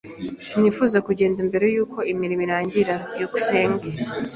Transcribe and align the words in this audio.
Sinifuzaga 0.47 1.05
kugenda 1.07 1.39
mbere 1.49 1.65
yuko 1.75 1.97
imirimo 2.13 2.41
irangira. 2.45 2.95
byukusenge 3.13 3.85